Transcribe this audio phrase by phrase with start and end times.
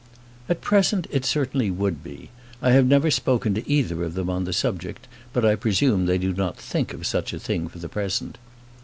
[0.49, 2.31] "At present, it certainly would be.
[2.59, 6.17] I have never spoken to either of them on the subject; but I presume they
[6.17, 8.39] do not think of such a thing for the present."